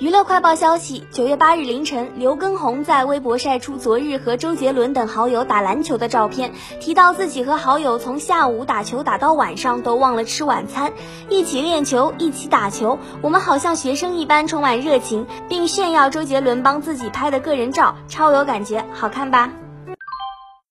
[0.00, 10.90] 娱乐快报消息九月八日凌晨刘畊宏在微博晒出昨日和周杰伦等好友打篮球的照片提到自己和好友从下午打球打到晚上都忘了吃晚餐
[11.28, 19.52] 一起练球一起打球我们好像学生一般充满热情并炫耀周杰伦帮自己拍的个人照超有感觉好看吧？